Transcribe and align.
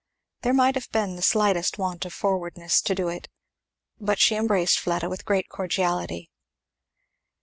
There 0.41 0.55
might 0.55 0.73
have 0.73 0.91
been 0.91 1.15
the 1.15 1.21
slightest 1.21 1.77
want 1.77 2.05
of 2.05 2.11
forwardness 2.15 2.81
to 2.81 2.95
do 2.95 3.07
it, 3.07 3.27
but 3.99 4.17
she 4.17 4.35
embraced 4.35 4.79
Fleda 4.79 5.07
with 5.07 5.25
great 5.25 5.47
cordiality. 5.47 6.31